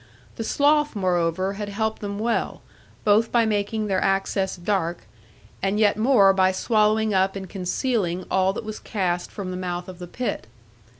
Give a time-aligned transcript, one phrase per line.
[0.37, 2.63] The slough, moreover, had helped them well,
[3.03, 5.03] both by making their access dark,
[5.61, 9.87] and yet more by swallowing up and concealing all that was cast from the mouth
[9.87, 10.47] of the pit.